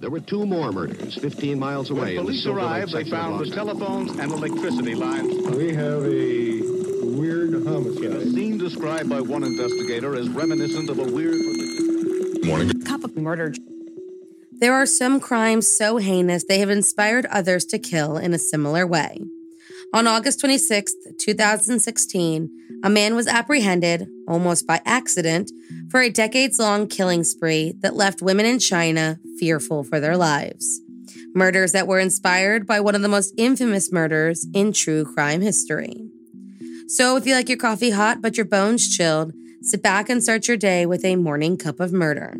there 0.00 0.10
were 0.10 0.20
two 0.20 0.46
more 0.46 0.70
murders 0.72 1.16
15 1.16 1.58
miles 1.58 1.90
away. 1.90 2.16
When 2.16 2.26
police 2.26 2.46
arrived, 2.46 2.92
they 2.92 3.04
found 3.04 3.40
the 3.40 3.50
telephones 3.50 4.12
and 4.18 4.30
electricity 4.30 4.94
lines. 4.94 5.34
We 5.56 5.74
have 5.74 6.04
a 6.04 6.60
weird 7.18 7.52
homicide. 7.66 8.04
In 8.04 8.12
a 8.12 8.24
scene 8.24 8.58
described 8.58 9.08
by 9.08 9.20
one 9.20 9.42
investigator 9.42 10.14
as 10.14 10.28
reminiscent 10.28 10.88
of 10.88 10.98
a 10.98 11.04
weird. 11.04 11.34
Morning. 12.44 12.80
Cup 12.82 13.04
of 13.04 13.16
murder. 13.16 13.52
There 14.52 14.74
are 14.74 14.86
some 14.86 15.20
crimes 15.20 15.68
so 15.68 15.98
heinous 15.98 16.44
they 16.44 16.58
have 16.58 16.70
inspired 16.70 17.26
others 17.26 17.64
to 17.66 17.78
kill 17.78 18.16
in 18.16 18.34
a 18.34 18.38
similar 18.38 18.86
way. 18.86 19.20
On 19.94 20.06
August 20.06 20.40
26, 20.40 20.94
2016, 21.18 22.50
a 22.84 22.90
man 22.90 23.14
was 23.14 23.26
apprehended, 23.26 24.06
almost 24.26 24.66
by 24.66 24.80
accident, 24.84 25.50
for 25.90 26.00
a 26.00 26.10
decades 26.10 26.58
long 26.58 26.86
killing 26.86 27.24
spree 27.24 27.72
that 27.80 27.96
left 27.96 28.20
women 28.20 28.44
in 28.44 28.58
China 28.58 29.18
fearful 29.38 29.84
for 29.84 30.00
their 30.00 30.16
lives. 30.16 30.80
Murders 31.34 31.72
that 31.72 31.86
were 31.86 31.98
inspired 31.98 32.66
by 32.66 32.80
one 32.80 32.94
of 32.94 33.02
the 33.02 33.08
most 33.08 33.32
infamous 33.36 33.92
murders 33.92 34.46
in 34.54 34.72
true 34.72 35.04
crime 35.04 35.40
history. 35.40 36.08
So, 36.86 37.16
if 37.16 37.26
you 37.26 37.34
like 37.34 37.48
your 37.48 37.58
coffee 37.58 37.90
hot 37.90 38.22
but 38.22 38.36
your 38.36 38.46
bones 38.46 38.94
chilled, 38.94 39.32
sit 39.62 39.82
back 39.82 40.08
and 40.08 40.22
start 40.22 40.48
your 40.48 40.56
day 40.56 40.86
with 40.86 41.04
a 41.04 41.16
morning 41.16 41.56
cup 41.56 41.80
of 41.80 41.92
murder. 41.92 42.36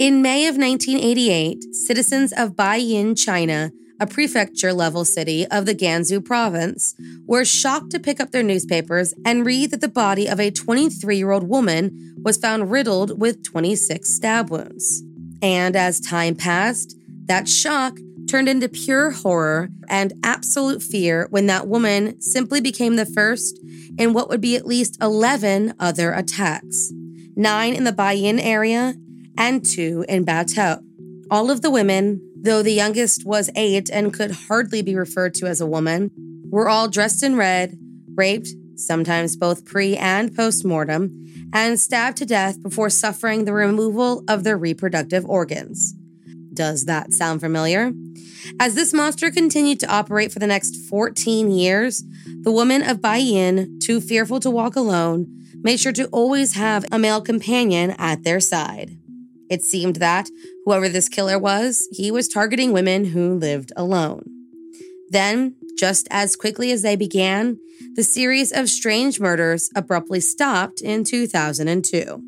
In 0.00 0.22
May 0.22 0.48
of 0.48 0.56
1988, 0.56 1.74
citizens 1.74 2.32
of 2.32 2.56
Baiyin, 2.56 3.16
China, 3.16 3.70
a 4.04 4.06
prefecture 4.06 4.74
level 4.74 5.02
city 5.02 5.46
of 5.46 5.64
the 5.64 5.74
Gansu 5.74 6.22
province, 6.22 6.94
were 7.26 7.44
shocked 7.44 7.90
to 7.92 7.98
pick 7.98 8.20
up 8.20 8.32
their 8.32 8.42
newspapers 8.42 9.14
and 9.24 9.46
read 9.46 9.70
that 9.70 9.80
the 9.80 9.88
body 9.88 10.28
of 10.28 10.38
a 10.38 10.50
23 10.50 11.16
year 11.16 11.30
old 11.30 11.48
woman 11.48 12.14
was 12.22 12.36
found 12.36 12.70
riddled 12.70 13.18
with 13.18 13.42
26 13.42 14.08
stab 14.08 14.50
wounds. 14.50 15.02
And 15.40 15.74
as 15.74 16.00
time 16.00 16.34
passed, 16.34 16.96
that 17.24 17.48
shock 17.48 17.96
turned 18.28 18.48
into 18.48 18.68
pure 18.68 19.10
horror 19.10 19.70
and 19.88 20.12
absolute 20.22 20.82
fear 20.82 21.26
when 21.30 21.46
that 21.46 21.66
woman 21.66 22.20
simply 22.20 22.60
became 22.60 22.96
the 22.96 23.06
first 23.06 23.58
in 23.98 24.12
what 24.12 24.28
would 24.28 24.42
be 24.42 24.54
at 24.54 24.66
least 24.66 24.98
11 25.00 25.74
other 25.80 26.12
attacks 26.12 26.92
nine 27.36 27.74
in 27.74 27.84
the 27.84 27.92
Baiyin 27.92 28.38
area 28.40 28.94
and 29.36 29.64
two 29.64 30.04
in 30.08 30.24
Baotou. 30.24 30.80
All 31.30 31.50
of 31.50 31.62
the 31.62 31.70
women, 31.70 32.20
though 32.44 32.62
the 32.62 32.72
youngest 32.72 33.24
was 33.24 33.50
eight 33.56 33.90
and 33.90 34.12
could 34.12 34.30
hardly 34.30 34.82
be 34.82 34.94
referred 34.94 35.34
to 35.34 35.46
as 35.46 35.60
a 35.60 35.66
woman, 35.66 36.10
were 36.50 36.68
all 36.68 36.88
dressed 36.88 37.22
in 37.22 37.36
red, 37.36 37.76
raped, 38.14 38.48
sometimes 38.76 39.34
both 39.36 39.64
pre 39.64 39.96
and 39.96 40.34
post 40.36 40.64
mortem, 40.64 41.50
and 41.52 41.80
stabbed 41.80 42.18
to 42.18 42.26
death 42.26 42.62
before 42.62 42.90
suffering 42.90 43.44
the 43.44 43.52
removal 43.52 44.22
of 44.28 44.44
their 44.44 44.58
reproductive 44.58 45.24
organs. 45.24 45.94
Does 46.52 46.84
that 46.84 47.12
sound 47.12 47.40
familiar? 47.40 47.92
As 48.60 48.74
this 48.74 48.92
monster 48.92 49.30
continued 49.30 49.80
to 49.80 49.92
operate 49.92 50.30
for 50.30 50.38
the 50.38 50.46
next 50.46 50.76
14 50.88 51.50
years, 51.50 52.04
the 52.42 52.52
woman 52.52 52.82
of 52.82 52.98
Baiyin, 52.98 53.80
too 53.80 54.00
fearful 54.00 54.38
to 54.40 54.50
walk 54.50 54.76
alone, 54.76 55.26
made 55.62 55.80
sure 55.80 55.92
to 55.92 56.06
always 56.08 56.54
have 56.54 56.84
a 56.92 56.98
male 56.98 57.22
companion 57.22 57.94
at 57.98 58.22
their 58.22 58.38
side. 58.38 58.98
It 59.50 59.62
seemed 59.62 59.96
that, 59.96 60.28
whoever 60.64 60.88
this 60.88 61.08
killer 61.08 61.38
was, 61.38 61.88
he 61.92 62.10
was 62.10 62.28
targeting 62.28 62.72
women 62.72 63.06
who 63.06 63.34
lived 63.34 63.72
alone. 63.76 64.24
Then, 65.10 65.56
just 65.78 66.08
as 66.10 66.36
quickly 66.36 66.70
as 66.72 66.82
they 66.82 66.96
began, 66.96 67.58
the 67.94 68.02
series 68.02 68.52
of 68.52 68.68
strange 68.68 69.20
murders 69.20 69.70
abruptly 69.76 70.20
stopped 70.20 70.80
in 70.80 71.04
2002, 71.04 72.22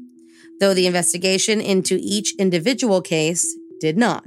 though 0.61 0.75
the 0.75 0.87
investigation 0.87 1.61
into 1.61 1.99
each 2.01 2.35
individual 2.37 3.01
case 3.01 3.57
did 3.81 3.97
not. 3.97 4.27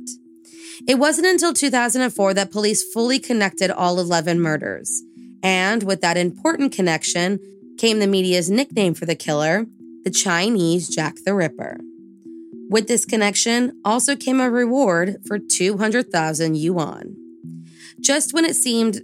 It 0.88 0.96
wasn't 0.96 1.28
until 1.28 1.54
2004 1.54 2.34
that 2.34 2.52
police 2.52 2.84
fully 2.84 3.20
connected 3.20 3.70
all 3.70 4.00
11 4.00 4.40
murders. 4.40 5.04
And 5.44 5.84
with 5.84 6.02
that 6.02 6.18
important 6.18 6.72
connection 6.72 7.40
came 7.78 8.00
the 8.00 8.08
media's 8.08 8.50
nickname 8.50 8.94
for 8.94 9.06
the 9.06 9.16
killer, 9.16 9.66
the 10.04 10.12
Chinese 10.12 10.90
Jack 10.90 11.16
the 11.26 11.34
Ripper. 11.34 11.78
With 12.70 12.88
this 12.88 13.04
connection 13.04 13.82
also 13.84 14.16
came 14.16 14.40
a 14.40 14.50
reward 14.50 15.18
for 15.26 15.40
200,000 15.40 16.56
yuan. 16.56 17.16
Just 18.00 18.34
when 18.34 18.46
it 18.46 18.56
seemed 18.56 19.02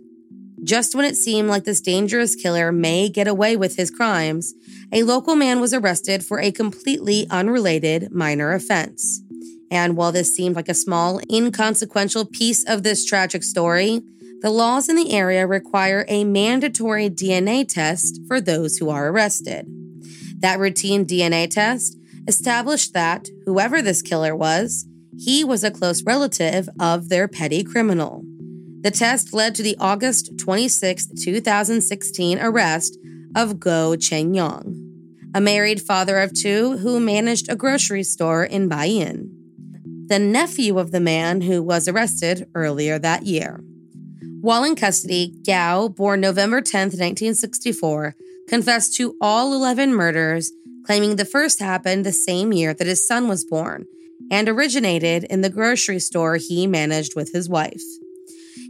just 0.64 0.96
when 0.96 1.06
it 1.06 1.18
seemed 1.18 1.48
like 1.48 1.64
this 1.64 1.82
dangerous 1.82 2.34
killer 2.34 2.72
may 2.72 3.08
get 3.10 3.28
away 3.28 3.56
with 3.56 3.76
his 3.76 3.92
crimes, 3.92 4.56
a 4.92 5.04
local 5.04 5.36
man 5.36 5.60
was 5.60 5.74
arrested 5.74 6.26
for 6.26 6.40
a 6.40 6.52
completely 6.52 7.28
unrelated 7.30 8.12
minor 8.12 8.52
offense. 8.52 9.22
And 9.70 9.96
while 9.96 10.12
this 10.12 10.34
seemed 10.34 10.56
like 10.56 10.70
a 10.70 10.74
small, 10.74 11.20
inconsequential 11.30 12.26
piece 12.26 12.64
of 12.64 12.82
this 12.82 13.06
tragic 13.06 13.44
story, 13.44 14.02
the 14.42 14.50
laws 14.50 14.90
in 14.90 14.96
the 14.96 15.12
area 15.12 15.46
require 15.46 16.06
a 16.08 16.24
mandatory 16.24 17.10
DNA 17.10 17.68
test 17.68 18.22
for 18.28 18.42
those 18.42 18.78
who 18.78 18.90
are 18.90 19.10
arrested. 19.10 19.68
That 20.40 20.60
routine 20.60 21.06
DNA 21.06 21.50
test 21.50 21.98
established 22.28 22.94
that 22.94 23.28
whoever 23.46 23.82
this 23.82 24.02
killer 24.02 24.36
was, 24.36 24.88
he 25.18 25.44
was 25.44 25.64
a 25.64 25.72
close 25.72 26.04
relative 26.04 26.68
of 26.80 27.10
their 27.10 27.28
petty 27.28 27.64
criminal. 27.64 28.24
The 28.82 28.92
test 28.92 29.34
led 29.34 29.56
to 29.56 29.64
the 29.64 29.78
August 29.80 30.38
26, 30.38 31.08
2016 31.24 32.40
arrest 32.40 32.98
of 33.36 33.60
Gao 33.60 33.96
Chengyong, 33.96 35.32
a 35.34 35.42
married 35.42 35.82
father 35.82 36.20
of 36.20 36.34
two 36.34 36.78
who 36.78 37.00
managed 37.00 37.50
a 37.50 37.56
grocery 37.56 38.04
store 38.04 38.44
in 38.44 38.70
Baiyin 38.70 39.30
the 40.08 40.20
nephew 40.20 40.78
of 40.78 40.92
the 40.92 41.00
man 41.00 41.42
who 41.42 41.64
was 41.64 41.88
arrested 41.88 42.48
earlier 42.54 43.00
that 43.00 43.24
year. 43.24 43.60
While 44.42 44.64
in 44.64 44.76
custody, 44.76 45.34
Gao, 45.44 45.88
born 45.88 46.22
November 46.22 46.62
10, 46.62 46.90
1964, 46.90 48.16
confessed 48.48 48.96
to 48.98 49.16
all 49.20 49.54
11 49.54 49.96
murders, 49.96 50.52
claiming 50.86 51.16
the 51.16 51.26
first 51.26 51.60
happened 51.60 52.06
the 52.06 52.12
same 52.12 52.54
year 52.54 52.74
that 52.74 52.88
his 52.88 53.06
son 53.06 53.28
was 53.28 53.44
born 53.44 53.86
and 54.32 54.48
originated 54.48 55.24
in 55.26 55.42
the 55.42 55.50
grocery 55.50 56.00
store 56.00 56.38
he 56.38 56.68
managed 56.68 57.16
with 57.16 57.32
his 57.34 57.50
wife. 57.50 57.84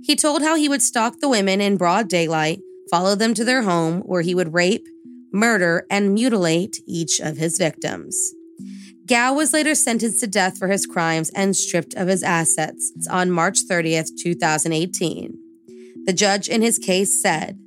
He 0.03 0.16
told 0.16 0.42
how 0.42 0.56
he 0.56 0.70
would 0.70 0.81
stalk 0.81 1.20
the 1.20 1.30
women 1.30 1.62
in 1.62 1.78
broad 1.78 2.08
daylight, 2.08 2.62
follow 2.90 3.16
them 3.16 3.34
to 3.34 3.44
their 3.44 3.64
home, 3.64 4.02
where 4.02 4.22
he 4.22 4.36
would 4.36 4.54
rape, 4.54 4.88
murder, 5.31 5.86
and 5.90 6.14
mutilate 6.14 6.80
each 6.86 7.20
of 7.20 7.38
his 7.38 7.58
victims. 7.58 8.34
Gao 9.06 9.34
was 9.34 9.54
later 9.54 9.75
sentenced 9.75 10.20
to 10.22 10.28
death 10.28 10.58
for 10.58 10.68
his 10.68 10.86
crimes 10.86 11.30
and 11.36 11.56
stripped 11.56 11.94
of 11.94 12.08
his 12.08 12.24
assets 12.24 12.92
on 13.09 13.30
March 13.30 13.59
30th, 13.70 14.09
2018. 14.22 15.38
The 16.06 16.14
judge 16.14 16.50
in 16.50 16.62
his 16.62 16.80
case 16.80 17.20
said, 17.20 17.59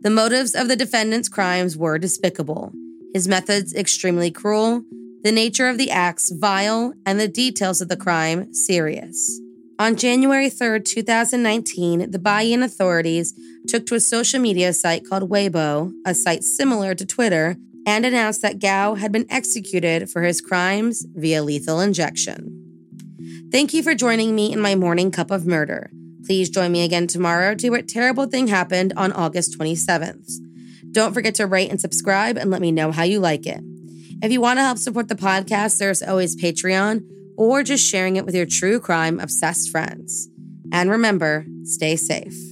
The 0.00 0.10
motives 0.10 0.54
of 0.54 0.68
the 0.68 0.76
defendant's 0.76 1.28
crimes 1.28 1.76
were 1.76 1.98
despicable, 1.98 2.72
his 3.12 3.28
methods 3.28 3.74
extremely 3.74 4.30
cruel, 4.30 4.84
the 5.22 5.32
nature 5.32 5.68
of 5.68 5.78
the 5.78 5.90
acts 5.90 6.30
vile, 6.30 6.94
and 7.06 7.18
the 7.18 7.28
details 7.28 7.80
of 7.80 7.88
the 7.88 7.96
crime 7.96 8.52
serious. 8.52 9.40
On 9.78 9.96
January 9.96 10.48
3, 10.48 10.80
2019, 10.80 12.10
the 12.10 12.18
Baiyin 12.18 12.62
authorities 12.62 13.34
took 13.66 13.86
to 13.86 13.94
a 13.94 14.00
social 14.00 14.40
media 14.40 14.72
site 14.72 15.08
called 15.08 15.30
Weibo, 15.30 15.92
a 16.06 16.14
site 16.14 16.44
similar 16.44 16.94
to 16.94 17.06
Twitter, 17.06 17.56
and 17.86 18.06
announced 18.06 18.42
that 18.42 18.60
Gao 18.60 18.94
had 18.94 19.10
been 19.10 19.26
executed 19.28 20.08
for 20.08 20.22
his 20.22 20.40
crimes 20.40 21.04
via 21.14 21.42
lethal 21.42 21.80
injection. 21.80 22.58
Thank 23.50 23.74
you 23.74 23.82
for 23.82 23.94
joining 23.94 24.34
me 24.34 24.52
in 24.52 24.60
my 24.60 24.74
morning 24.74 25.10
cup 25.10 25.30
of 25.30 25.46
murder. 25.46 25.90
Please 26.24 26.48
join 26.48 26.70
me 26.70 26.84
again 26.84 27.06
tomorrow 27.06 27.54
to 27.56 27.70
what 27.70 27.88
terrible 27.88 28.26
thing 28.26 28.46
happened 28.46 28.92
on 28.96 29.12
August 29.12 29.58
27th. 29.58 30.30
Don't 30.92 31.14
forget 31.14 31.34
to 31.36 31.46
rate 31.46 31.70
and 31.70 31.80
subscribe 31.80 32.36
and 32.36 32.50
let 32.50 32.60
me 32.60 32.70
know 32.70 32.92
how 32.92 33.02
you 33.02 33.18
like 33.18 33.46
it. 33.46 33.60
If 34.22 34.30
you 34.30 34.40
want 34.40 34.58
to 34.58 34.62
help 34.62 34.78
support 34.78 35.08
the 35.08 35.14
podcast, 35.14 35.78
there's 35.78 36.02
always 36.02 36.36
Patreon 36.36 37.04
or 37.36 37.62
just 37.62 37.88
sharing 37.88 38.16
it 38.16 38.24
with 38.24 38.34
your 38.34 38.46
true 38.46 38.78
crime 38.78 39.18
obsessed 39.18 39.70
friends. 39.70 40.28
And 40.70 40.90
remember, 40.90 41.44
stay 41.64 41.96
safe. 41.96 42.51